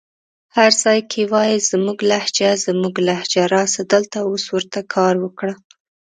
[0.57, 5.53] هر ځای کې وايې زموږ لهجه زموږ لهجه راسه دلته اوس ورته کار وکړه